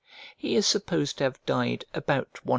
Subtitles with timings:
[0.35, 2.49] He is supposed to have died about 113 A.